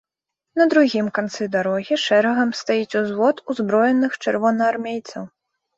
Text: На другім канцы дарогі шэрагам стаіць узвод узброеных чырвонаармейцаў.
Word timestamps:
На 0.61 0.65
другім 0.73 1.09
канцы 1.17 1.47
дарогі 1.57 1.99
шэрагам 2.05 2.49
стаіць 2.61 2.97
узвод 3.03 3.45
узброеных 3.55 4.11
чырвонаармейцаў. 4.27 5.23